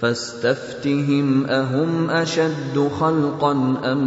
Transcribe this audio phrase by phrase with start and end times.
[0.00, 3.52] فاستفتهم أهم أشد خلقا
[3.84, 3.98] أم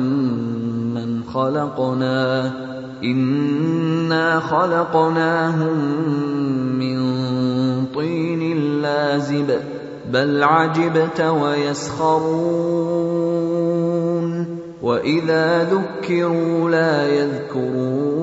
[0.93, 2.51] من خلقنا؟
[3.03, 5.77] إنا خلقناهم
[6.79, 6.97] من
[7.85, 9.59] طين لازب
[10.11, 12.73] بل عجبت ويسخرون
[14.81, 18.22] وإذا ذكروا لا يذكرون.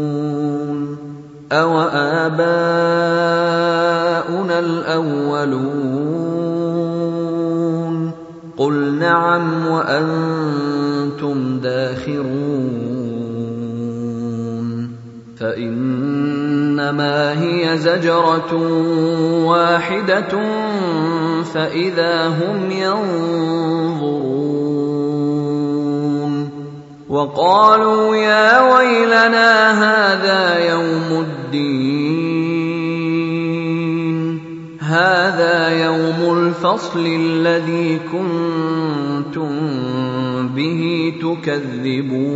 [1.51, 2.31] أوآباؤنا
[4.59, 6.31] الأولون
[8.57, 13.01] قل نعم وأنتم داخرون
[15.39, 18.53] فإنما هي زجرة
[19.45, 20.39] واحدة
[21.53, 24.60] فإذا هم ينظرون
[27.11, 32.31] وقالوا يا ويلنا هذا يوم الدين.
[34.79, 39.51] هذا يوم الفصل الذي كنتم
[40.55, 42.31] به تكذبون.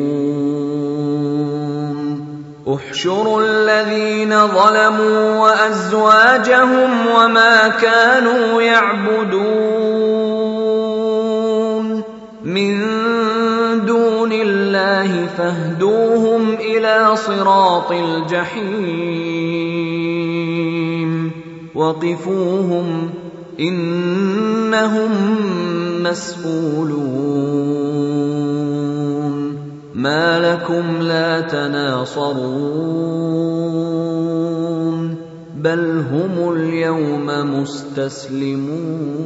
[2.68, 10.15] احشروا الذين ظلموا وأزواجهم وما كانوا يعبدون.
[15.05, 18.41] الله فاهدوهم إلى صراط الجحيم.
[21.75, 23.09] وقفوهم
[23.59, 25.11] إنهم
[26.03, 27.05] مسئولون
[29.93, 32.85] ما لكم لا تناصرون.
[35.55, 37.25] بل هم اليوم
[37.61, 39.25] مستسلمون.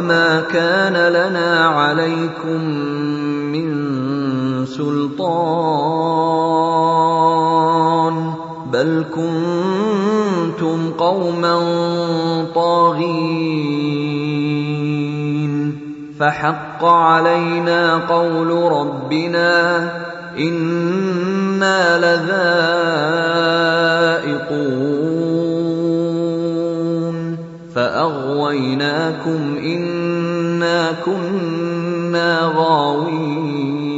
[0.00, 2.64] وما كان لنا عليكم
[3.52, 3.68] من
[4.66, 5.20] سلطان
[8.72, 11.56] بل كنتم قوما
[12.54, 13.10] طاغين
[16.20, 19.78] فحق علينا قول ربنا
[20.38, 21.98] أنا
[24.16, 25.19] لذائقون
[27.74, 33.90] فاغويناكم انا كنا غاوين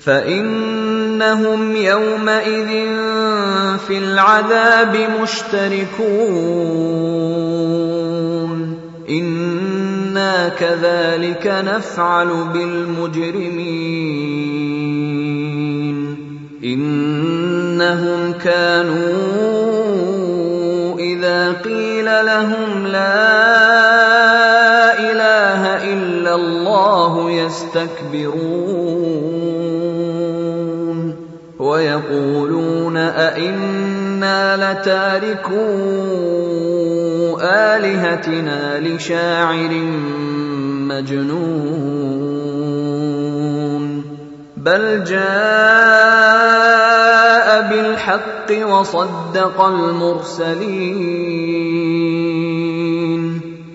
[0.00, 2.68] فانهم يومئذ
[3.86, 6.46] في العذاب مشتركون
[9.10, 13.66] أنا كذلك نفعل بالمجرمين
[16.64, 19.65] انهم كانوا
[22.22, 23.36] لهم لا
[24.98, 28.86] إله إلا الله يستكبرون
[31.58, 35.56] ويقولون أئنا لتاركو
[37.40, 39.70] آلهتنا لشاعر
[40.88, 41.86] مجنون
[44.56, 45.26] بل جاء
[47.70, 51.55] بالحق وصدق المرسلين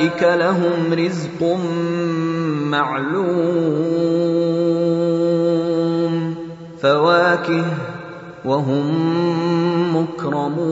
[0.00, 1.42] اولئك لهم رزق
[2.70, 3.24] معلوم
[6.82, 7.64] فواكه
[8.44, 8.86] وهم
[9.96, 10.70] مكرمون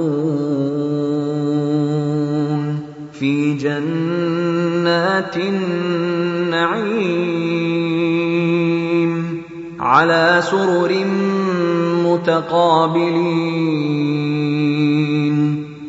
[3.12, 6.78] في جنات النعيم
[9.80, 11.04] على سرر
[12.04, 13.48] متقابلين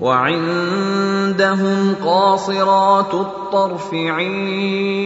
[0.00, 5.00] وعندهم قاصرات الطرف عين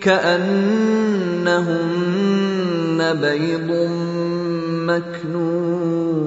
[0.00, 1.58] كأنهن
[3.20, 3.88] بيض
[4.88, 6.18] مكنون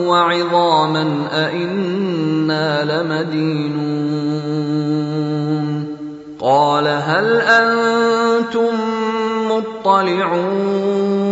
[0.06, 4.12] وعظاما أئنا لمدينون.
[6.40, 8.74] قال هل أنتم
[9.50, 11.31] مطلعون؟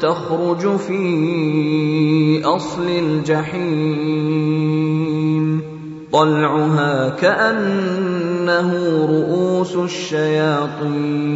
[0.00, 4.24] تخرج في أصل الجحيم
[6.12, 8.72] طلعها كأنه
[9.10, 11.34] رؤوس الشياطين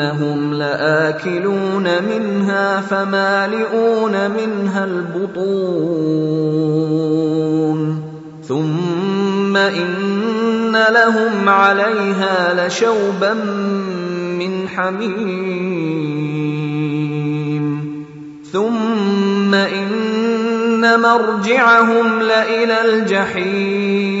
[0.00, 5.40] فإنهم لآكلون منها فمالئون منها البطون
[8.48, 13.34] ثم إن لهم عليها لشوبا
[14.38, 15.10] من حميم
[18.52, 24.20] ثم إن مرجعهم لإلى الجحيم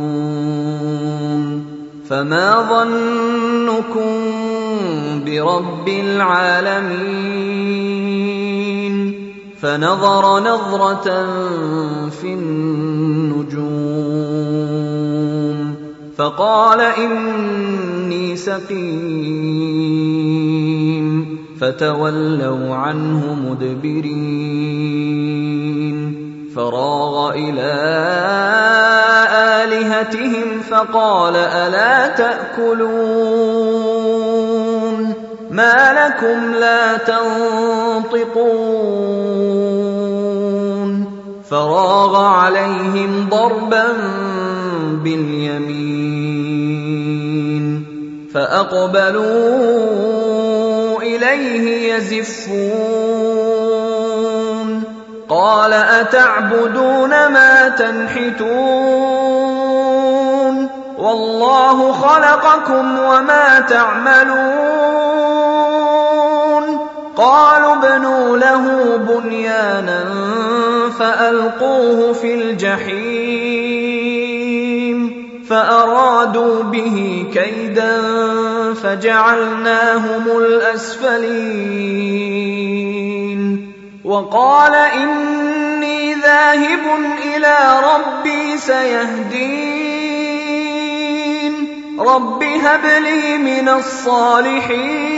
[2.11, 4.11] فما ظنكم
[5.25, 6.91] برب العالمين
[9.61, 11.07] فنظر نظرة
[12.09, 13.61] في النجوم
[16.17, 19.91] فقال إني سقيم
[21.59, 24.81] فتولوا عنه مدبرين
[26.55, 27.71] فراغ إلى
[29.63, 33.51] آلهتهم فقال ألا تأكلون
[35.51, 38.41] ما لكم لا تنطقون
[41.49, 43.87] فراغ عليهم ضربا
[45.03, 46.21] باليمين
[48.33, 49.71] فأقبلوا
[51.01, 53.21] إليه يزفون
[55.31, 58.41] قال أتعبدون ما تنحتون
[60.97, 64.41] والله خلقكم وما تعملون
[67.15, 70.03] قالوا ابنوا له بنيانا
[70.99, 73.71] فألقوه في الجحيم
[75.49, 78.01] فأرادوا به كيدا
[78.83, 81.81] فجعلناهم الأسفلين
[84.11, 86.85] وقال إني ذاهب
[87.23, 87.57] إلى
[87.93, 89.67] ربي سيهدين.
[91.99, 95.11] رب هب لي من الصالحين.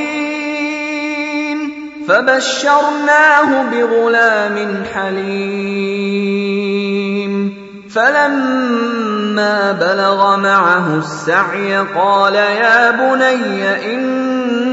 [2.07, 6.43] فبشرناه بغلام حليم.
[7.95, 14.72] فلما بلغ معه السعي قال يا بني اني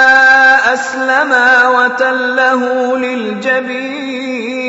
[0.81, 2.61] اسلما وتله
[2.97, 4.61] للجبين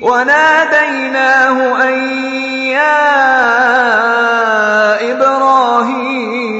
[0.00, 1.94] وناديناه أن
[2.70, 3.02] يا
[5.12, 6.52] إبراهيم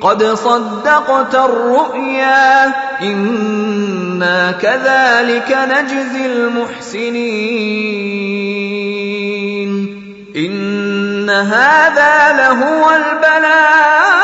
[0.00, 2.72] قد صدقت الرؤيا
[3.02, 7.54] إنا كذلك نجزي المحسنين
[10.36, 14.23] إن هذا لهو البلاء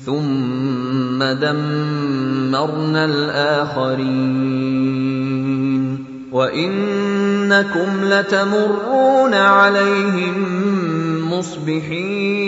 [0.05, 4.41] ثم دمرنا الآخرين
[6.31, 10.33] وإنكم لتمرون عليهم
[11.33, 12.41] مصبحين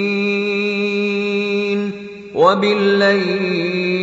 [2.36, 4.03] وبالليل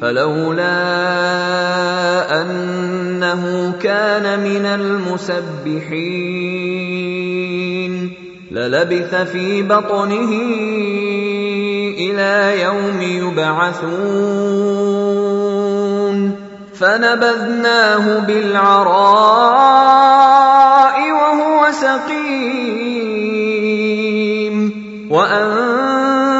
[0.00, 0.78] فلولا
[2.42, 5.98] أنه كان من المسبحين
[8.50, 10.32] للبث في بطنه
[11.98, 14.18] إلى يوم يبعثون
[16.74, 18.98] فنبذناه بالعراء
[21.12, 23.08] وهو سقيم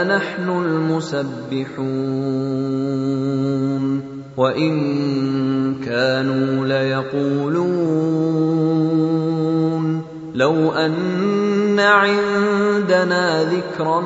[0.04, 1.84] لَنَحْنُ الْمُسَبِّحُونَ
[4.36, 4.74] وَإِن
[5.84, 7.64] كَانُوا لَيَقُولُونَ
[10.34, 14.00] لَوْ أَنَّ عِندَنَا ذِكْرًا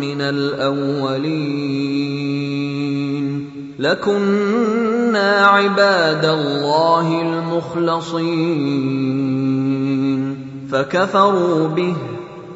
[0.00, 1.64] مِّنَ الْأَوَّلِينَ
[3.78, 8.24] لَكُنَّا عِبَادَ اللَّهِ الْمُخْلَصِينَ
[10.72, 11.96] فَكَفَرُوا بِهِ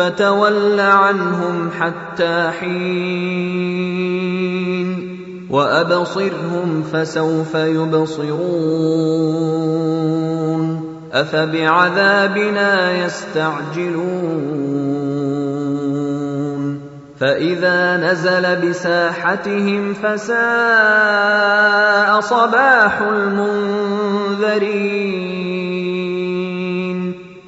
[0.00, 3.90] فَتَوَلَّ عَنْهُمْ حَتَّىٰ حِينٍ
[5.50, 8.60] وَأَبْصِرْهُمْ فَسَوْفَ يُبْصِرُونَ
[11.12, 14.40] أَفَبِعَذَابِنَا يَسْتَعْجِلُونَ
[17.20, 20.40] فَإِذَا نَزَلَ بِسَاحَتِهِمْ فَسَاءَ
[22.20, 24.40] صَبَاحُ الْمُنذَرِينَ